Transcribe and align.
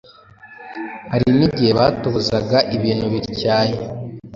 Hari 1.11 1.27
n’igihe 1.37 1.71
batobozaga 1.79 2.57
ibintu 2.75 3.05
bityaye 3.13 3.75